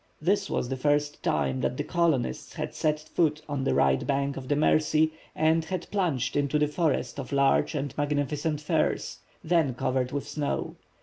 [0.19, 4.35] This was the first time that the colonists had set foot on the right bank
[4.35, 9.75] of the Mercy and had plunged into the forest of large and magnificent firs, then
[9.75, 10.75] covered with snow.